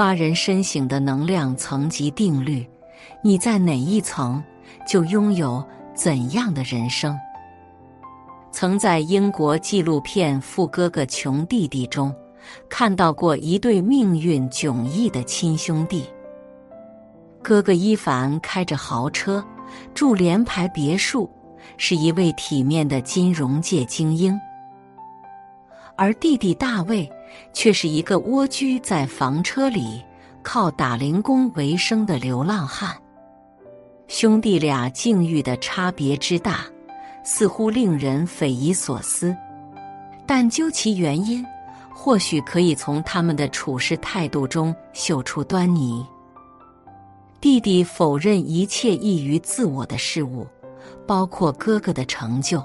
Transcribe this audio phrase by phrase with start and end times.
[0.00, 2.66] 发人深省的能量层级定律。
[3.22, 4.42] 你在哪一层，
[4.88, 5.62] 就拥有
[5.94, 7.14] 怎样的人生。
[8.50, 12.10] 曾在英国纪录片《富哥哥穷弟弟》中
[12.66, 16.06] 看到过一对命运迥异的亲兄弟。
[17.42, 19.44] 哥哥伊凡开着豪车，
[19.92, 21.28] 住联排别墅，
[21.76, 24.32] 是一位体面的金融界精英；
[25.94, 27.06] 而弟弟大卫
[27.52, 30.02] 却是一个蜗居在房车里。
[30.42, 32.96] 靠打零工为生的流浪汉，
[34.08, 36.64] 兄弟俩境遇的差别之大，
[37.22, 39.36] 似乎令人匪夷所思。
[40.26, 41.44] 但究其原因，
[41.94, 46.06] 或许可以从他们的处事态度中嗅出端倪。
[47.38, 50.46] 弟弟否认一切异于自我的事物，
[51.06, 52.64] 包括哥哥的成就。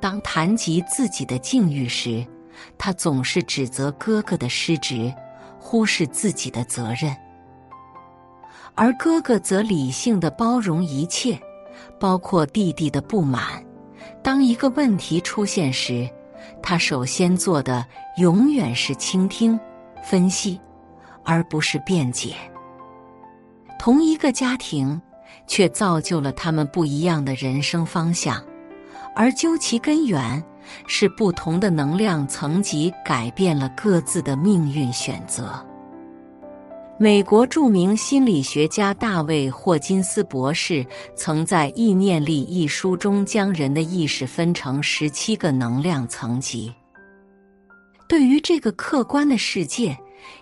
[0.00, 2.26] 当谈及自己的境遇时，
[2.78, 5.12] 他总是指责哥哥的失职。
[5.66, 7.16] 忽视自己的责任，
[8.74, 11.40] 而哥哥则理性的包容一切，
[11.98, 13.64] 包括弟弟的不满。
[14.22, 16.06] 当一个问题出现时，
[16.62, 17.84] 他首先做的
[18.18, 19.58] 永远是倾听、
[20.04, 20.60] 分析，
[21.24, 22.36] 而不是辩解。
[23.78, 25.00] 同一个家庭，
[25.46, 28.44] 却造就了他们不一样的人生方向，
[29.16, 30.44] 而究其根源。
[30.86, 35.64] 是不同的能量层级改变了各自的命运选择。
[36.96, 46.72] 美国著名心理学家大卫·霍金斯博士曾在《意念力》一书中将人的意识分成十七个能量层级。
[48.08, 49.98] 对于这个客观的世界，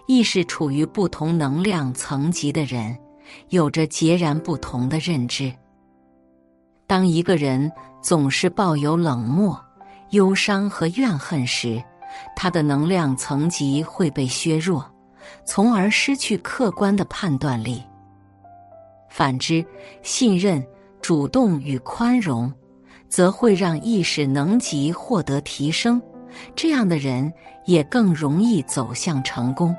[0.06, 2.94] 意识处于不同能量层级的人
[3.48, 5.50] 有着截然不同的认知。
[6.86, 7.72] 当一个人
[8.02, 9.58] 总是抱有冷漠，
[10.12, 11.82] 忧伤和怨恨时，
[12.36, 14.84] 他的能量层级会被削弱，
[15.44, 17.82] 从而失去客观的判断力。
[19.08, 19.64] 反之，
[20.02, 20.64] 信任、
[21.00, 22.52] 主动与宽容，
[23.08, 26.00] 则会让意识能级获得提升。
[26.54, 27.30] 这样的人
[27.66, 29.74] 也更容易走向成功。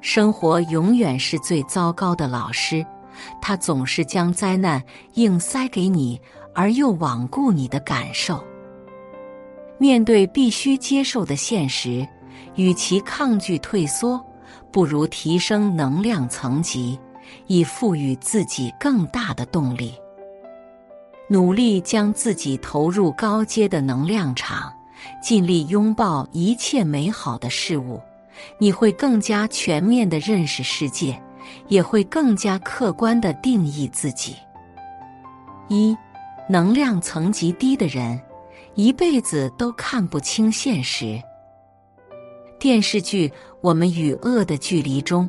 [0.00, 2.84] 生活永远是最糟糕的老师，
[3.42, 4.82] 他总是将灾难
[5.14, 6.20] 硬塞给你，
[6.54, 8.42] 而又罔顾你的感受。
[9.80, 12.06] 面对必须接受的现实，
[12.54, 14.22] 与其抗拒退缩，
[14.70, 17.00] 不如提升能量层级，
[17.46, 19.94] 以赋予自己更大的动力。
[21.28, 24.70] 努力将自己投入高阶的能量场，
[25.22, 27.98] 尽力拥抱一切美好的事物，
[28.58, 31.18] 你会更加全面的认识世界，
[31.68, 34.36] 也会更加客观的定义自己。
[35.68, 35.96] 一，
[36.50, 38.20] 能量层级低的人。
[38.80, 41.22] 一辈子都看不清现实。
[42.58, 43.28] 电视剧
[43.60, 45.28] 《我们与恶的距离》中，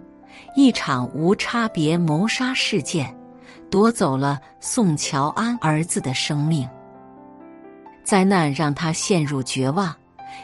[0.56, 3.14] 一场无差别谋杀事件
[3.70, 6.66] 夺走了宋乔安儿子的生命。
[8.06, 9.94] 灾难让他陷入绝望，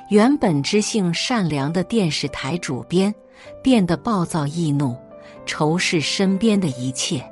[0.10, 3.16] 原本知性善良的电视台主编
[3.64, 4.94] 变得暴躁易怒，
[5.46, 7.24] 仇视身边的一切。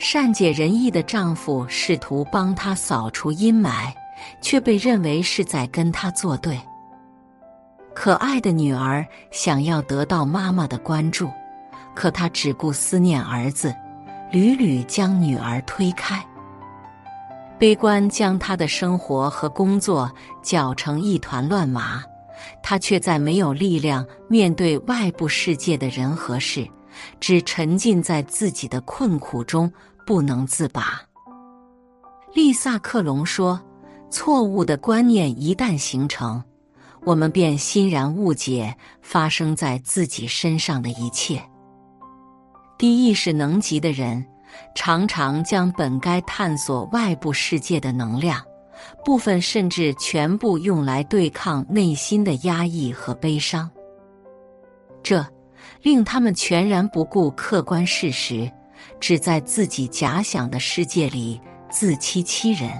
[0.00, 3.92] 善解人意的丈夫试图帮她扫除阴霾。
[4.40, 6.58] 却被认为是在跟他作对。
[7.92, 11.28] 可爱的女儿想要得到妈妈的关注，
[11.94, 13.74] 可她只顾思念儿子，
[14.30, 16.24] 屡屡将女儿推开。
[17.58, 20.10] 悲观将她的生活和工作
[20.40, 22.02] 搅成一团乱麻，
[22.62, 26.66] 她却在没有力量面对外部世界的人和事，
[27.18, 29.70] 只沉浸在自己的困苦中
[30.06, 31.02] 不能自拔。
[32.32, 33.60] 丽萨克隆说。
[34.10, 36.42] 错误的观念一旦形成，
[37.04, 41.40] 我们便欣然误解发生在自己身上的一切。
[42.76, 44.26] 低意识能级的人，
[44.74, 48.42] 常常将本该探索外部世界的能量，
[49.04, 53.70] 部分甚至全部用来对抗内心的压抑和悲伤。
[55.02, 55.24] 这
[55.82, 58.50] 令他们全然不顾客观事实，
[58.98, 61.40] 只在自己假想的世界里
[61.70, 62.70] 自欺欺人。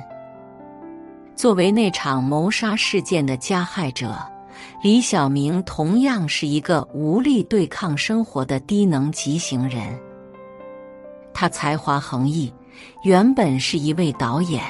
[1.41, 4.15] 作为那场谋杀事件的加害者，
[4.83, 9.99] 李小明同样是一个无力对抗生活的低能级型人。
[11.33, 12.53] 他才华横溢，
[13.05, 14.63] 原本是一位导演，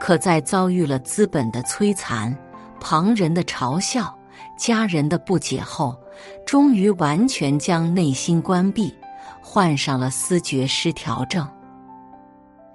[0.00, 2.36] 可在遭遇了资本的摧残、
[2.80, 4.12] 旁人的嘲笑、
[4.58, 5.96] 家人的不解后，
[6.44, 8.92] 终于完全将内心关闭，
[9.40, 11.46] 患上了思觉失调症。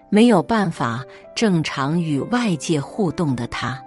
[0.10, 1.04] 没有办法
[1.36, 3.78] 正常与外界互动的他，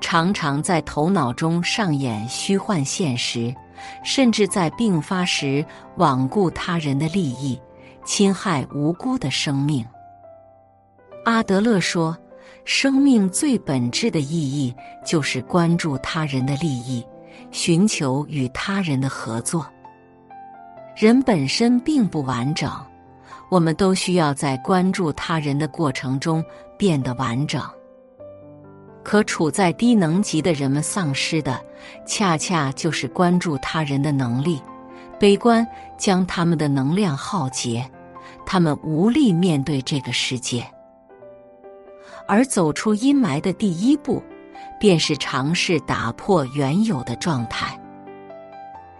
[0.00, 3.54] 常常在头脑中上演虚幻现实，
[4.04, 5.64] 甚至在病发时
[5.96, 7.60] 罔顾他人的利益，
[8.04, 9.84] 侵害无辜的生命。
[11.24, 12.16] 阿德勒说
[12.64, 14.74] ：“生命最本质的意义
[15.04, 17.04] 就是关注他人的利益，
[17.50, 19.66] 寻求与他人的合作。
[20.94, 22.70] 人本身并不完整，
[23.54, 26.44] 我们都需要在关注他人的过程中
[26.76, 27.62] 变得完整。
[29.04, 31.64] 可处在低能级的人们丧失的，
[32.04, 34.60] 恰恰就是关注他人的能力。
[35.20, 35.64] 悲观
[35.96, 37.88] 将他们的能量耗竭，
[38.44, 40.66] 他们无力面对这个世界。”
[42.26, 44.20] 而走出阴霾的第一步，
[44.80, 47.78] 便是尝试打破原有的状态，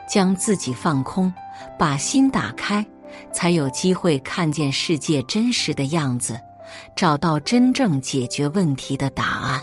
[0.08, 1.34] 将自己放空，
[1.76, 2.86] 把心打开，
[3.32, 6.38] 才有机会看见世界真实的样子，
[6.96, 9.60] 找到真正解决问题的答案。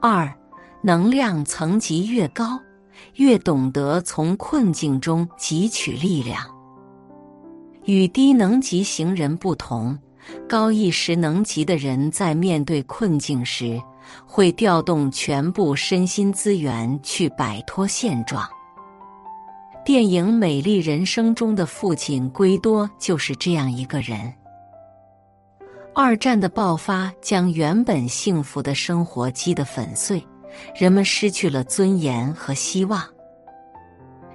[0.00, 0.32] 二，
[0.82, 2.60] 能量层级越高，
[3.14, 6.44] 越懂得从困境中汲取力量。
[7.84, 9.98] 与低能级行人不同。
[10.46, 13.80] 高意识能级的人在面对困境时，
[14.26, 18.46] 会调动全部身心资源去摆脱现状。
[19.82, 24.32] 电影《美丽人生》中的父亲圭多就是这样一个人。
[25.94, 30.22] 二战的爆发将原本幸福的生活击得粉碎，
[30.74, 33.02] 人们失去了尊严和希望，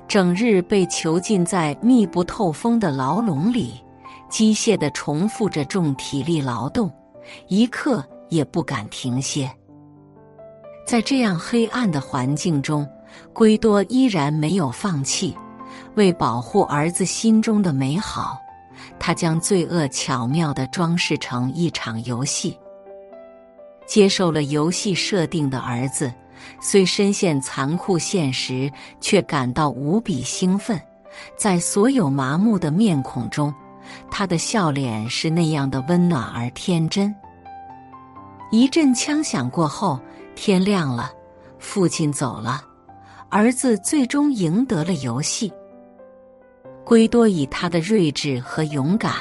[0.07, 3.81] 整日被囚禁在密不透风的牢笼里。
[4.27, 6.91] 机械地重复着重体力劳动，
[7.48, 9.50] 一刻也不敢停歇。
[10.86, 12.86] 在这样黑暗的环境中，
[13.33, 15.35] 圭多依然没有放弃。
[15.95, 18.38] 为保护儿子心中的美好，
[19.00, 22.57] 他将罪恶巧妙地装饰成一场游戏。
[23.85, 26.13] 接受了游戏设定的儿子，
[26.59, 30.79] 虽深陷残酷现实，却感到无比兴奋。
[31.38, 33.53] 在所有麻木的面孔中。
[34.09, 37.13] 他的笑脸是那样的温暖而天真。
[38.51, 40.00] 一阵枪响过后，
[40.33, 41.12] 天亮了，
[41.59, 42.63] 父亲走了，
[43.38, 45.52] 儿子最终赢得了游戏。
[46.86, 49.12] 圭多以他的睿智和勇敢，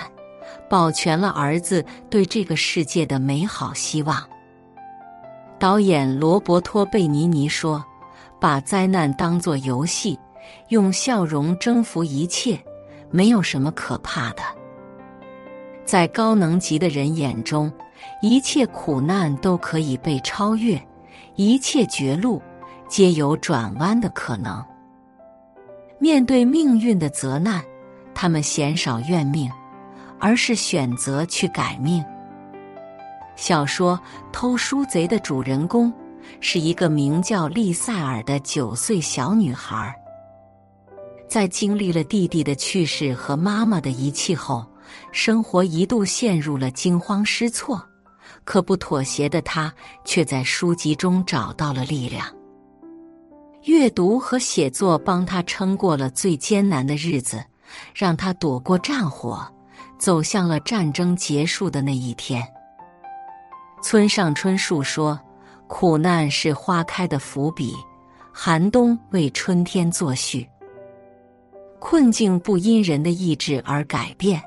[0.71, 4.23] 保全了儿子对这个世界的美好希望。
[5.59, 7.85] 导演罗伯托·贝尼尼说
[8.41, 10.17] ：“把灾难当作游戏，
[10.69, 12.57] 用笑容征服一切。”
[13.11, 14.43] 没有什么可怕的，
[15.85, 17.73] 在高能级的人眼中，
[18.23, 20.81] 一切苦难都可以被超越，
[21.35, 22.41] 一切绝路
[22.95, 24.65] 皆有转弯的可能。
[25.99, 27.61] 面对命运的责难，
[28.15, 29.51] 他们鲜少怨命，
[30.21, 32.05] 而是选择去改命。
[33.35, 33.99] 小说
[34.33, 35.93] 《偷书贼》的主人公
[36.39, 39.93] 是一个名叫丽塞尔的九岁小女孩。
[41.29, 44.65] 在经历了弟弟的去世和妈妈的遗弃后，
[45.11, 47.85] 生活一度陷入了惊慌失措。
[48.45, 49.75] 可不妥协的她，
[50.05, 52.25] 却在书籍中找到了力量。
[53.65, 57.43] 阅读和写作帮他撑过了最艰难的日子，
[57.95, 59.43] 让他躲过战火，
[59.99, 62.47] 走向了战争结束的那一天。
[63.83, 65.19] 村上春树说
[65.67, 67.75] ：“苦难是花开的伏笔，
[68.33, 70.47] 寒冬为春天作序。”
[71.81, 74.43] 困境不因人的意志而改变，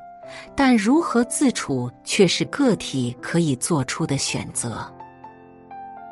[0.56, 4.92] 但如何自处却是个体可以做出的选择。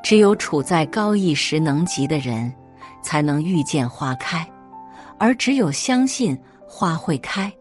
[0.03, 2.53] 只有处在高意识能级的人，
[3.05, 4.43] 才能遇见花开；
[5.19, 6.35] 而只有相信
[6.67, 7.53] 花会开，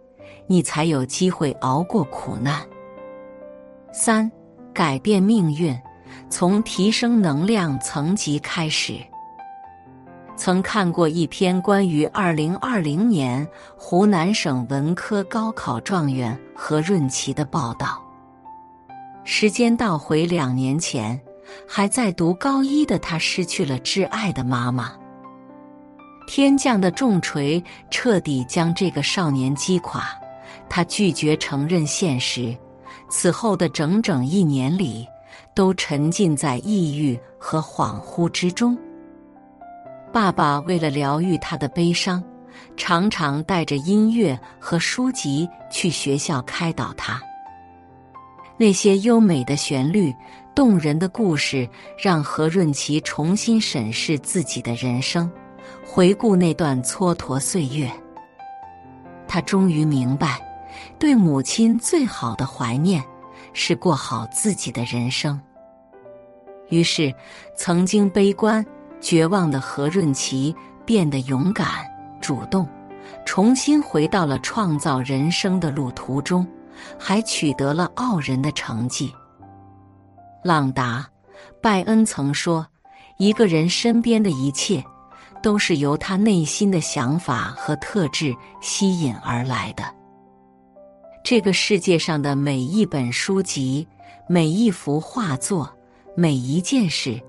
[0.47, 2.63] 你才有机会熬过苦难。
[3.93, 4.33] 三，
[4.73, 5.79] 改变命运，
[6.31, 8.99] 从提升能量层级开始。
[10.35, 13.47] 曾看过一篇关于二零二零年
[13.77, 18.03] 湖南省文科高考状元何润琪的报道。
[19.25, 21.21] 时间倒回两年前，
[21.69, 24.93] 还在读高一的他失去了挚爱的妈妈。
[26.27, 30.09] 天降的重锤彻底将这个少年击垮，
[30.69, 32.57] 他拒绝承认现实。
[33.11, 35.07] 此后的整整一年里，
[35.55, 38.77] 都沉浸在抑郁和恍惚之中。
[40.13, 42.23] 爸爸为了疗愈他的悲伤，
[42.77, 47.21] 常常带着音乐和书籍去学校开导他。
[48.57, 50.15] 那些优美的旋律、
[50.55, 51.69] 动人的故事，
[52.03, 55.31] 让何润琪重新审视自己的人生，
[55.85, 57.91] 回顾那段蹉跎岁月。
[59.29, 60.41] 他终于明白，
[60.99, 63.03] 对母亲最好的怀念
[63.53, 65.41] 是过好自己的人生。
[66.71, 67.15] 于是，
[67.57, 68.65] 曾经悲观。
[69.01, 71.69] 绝望的何润琪变得勇敢、
[72.23, 72.67] 主动，
[73.27, 76.47] 重新回到了创造人生的路途中，
[76.99, 79.15] 还取得了傲人的成绩。
[80.43, 81.07] 朗达·
[81.61, 82.67] 拜恩曾说
[83.19, 84.83] ：“一个人身边的一切，
[85.45, 89.85] 都是由他内心的想法和特质吸引而来的。
[91.23, 93.87] 这个世界上的每一本书籍、
[94.27, 95.71] 每一幅画作、
[96.17, 97.21] 每一件事，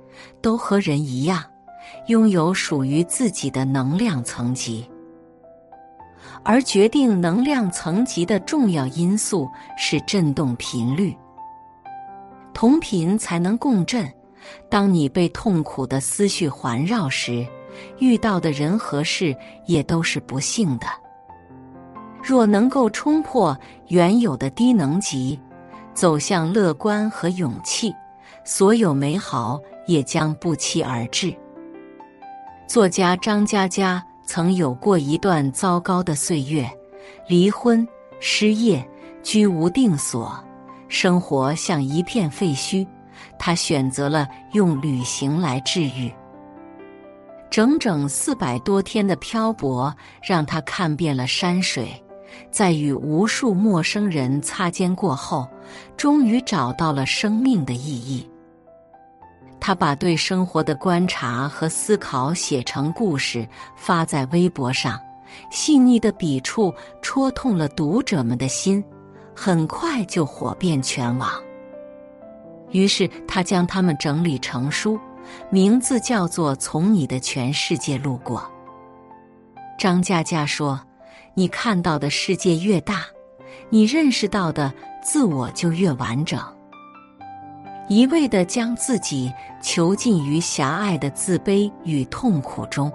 [0.41, 1.43] 都和人一样，
[2.07, 4.89] 拥有属于自己的能量层级。
[6.41, 9.45] 而决定能量层级的重要因素
[9.77, 11.13] 是振动频率。”
[12.55, 14.09] 同频才能共振。
[14.69, 17.45] 当你被痛苦的思绪环绕时，
[17.99, 20.87] 遇到的人和事也都是不幸的。
[22.23, 23.55] 若能够冲破
[23.89, 25.39] 原有的低能级，
[25.93, 27.93] 走向乐观和勇气，
[28.43, 31.35] 所有美好也将不期而至。
[32.67, 36.67] 作家张嘉佳曾有过一段糟糕的岁月，
[37.27, 37.87] 离婚、
[38.19, 38.83] 失业、
[39.21, 40.43] 居无定所。
[40.87, 42.87] 生活像一片废墟，
[43.37, 46.11] 他选择了用旅行来治愈。
[47.55, 51.87] 整整四百多天的漂泊，让他看遍了山水，
[52.51, 55.47] 在与无数陌生人擦肩过后，
[55.95, 58.29] 终于找到了生命的意义。
[59.57, 63.47] 他把对生活的观察和思考写成故事，
[63.77, 64.99] 发在微博上，
[65.49, 68.83] 细腻的笔触戳痛了读者们的心。
[69.33, 71.31] 很快就火遍全网。
[72.71, 74.99] 于是他将它们整理成书，
[75.49, 78.39] 名字叫做《从你的全世界路过》。
[79.77, 80.79] 张嘉佳说
[81.35, 83.05] ：“你看到的世界越大，
[83.69, 86.39] 你认识到的自我就越完整。
[87.87, 92.91] 一味的将自己囚禁于狭隘的自卑与痛苦中，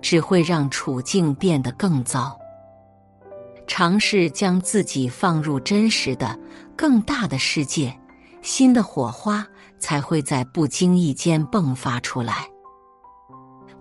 [0.00, 2.38] 只会让处境变得更糟。”
[3.66, 6.38] 尝试将自己放入真实的、
[6.74, 7.94] 更大的世界，
[8.40, 9.46] 新的火花
[9.78, 12.46] 才会在不经意间迸发出来。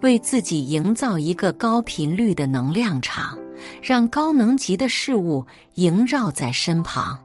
[0.01, 3.37] 为自己营造一个高频率的能量场，
[3.81, 7.17] 让高能级的事物萦绕在身旁。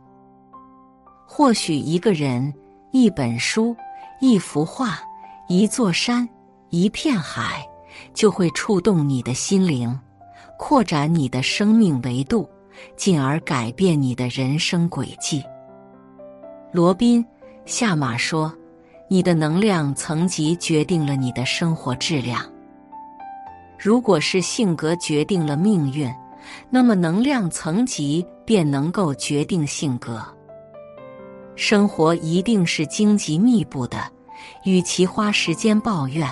[1.26, 2.52] 或许一个人、
[2.92, 3.76] 一本书、
[4.20, 4.98] 一幅画、
[5.48, 6.28] 一座山、
[6.70, 7.66] 一片海，
[8.14, 9.98] 就会触动你的心灵。
[10.58, 12.48] 扩展你的生命维度，
[12.96, 15.42] 进而改变你的人生轨迹。
[16.70, 17.22] 罗宾·
[17.66, 18.54] 夏马说
[19.08, 22.44] ：“你的能量层级决定了你的生活质量。
[23.78, 26.12] 如果是性格决定了命运，
[26.70, 30.22] 那么能量层级便能够决定性格。
[31.56, 33.98] 生活一定是荆棘密布的，
[34.64, 36.28] 与其花时间抱怨，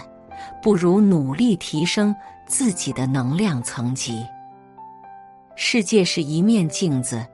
[0.63, 2.15] 不如努力提升。”
[2.51, 4.27] 自己的能量层级。
[5.55, 7.25] 世界是一面镜子，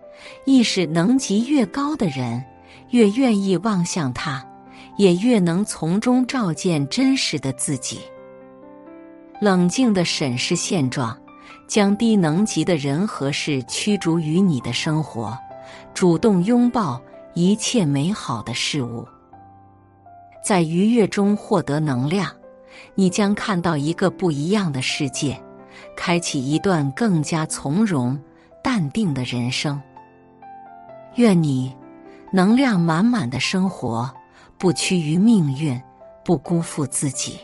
[0.44, 2.44] 意识能级越高的人，
[2.90, 4.46] 越愿意望向它，
[4.96, 8.00] 也越能从中照见真实的自己。
[9.40, 11.16] 冷静的审视现状，
[11.66, 15.36] 将低能级的人和事驱逐于你的生活，
[15.92, 17.00] 主动拥抱
[17.34, 19.06] 一切美好的事物，
[20.42, 22.30] 在愉悦中获得能量。
[22.94, 25.38] 你将看到一个不一样的世界，
[25.96, 28.18] 开启一段更加从容、
[28.62, 29.80] 淡定的人生。
[31.16, 31.74] 愿你
[32.30, 34.10] 能量满满的生活，
[34.58, 35.80] 不屈于命运，
[36.24, 37.38] 不辜负自己。